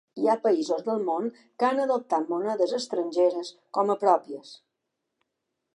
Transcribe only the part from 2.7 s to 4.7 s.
estrangeres com a pròpies.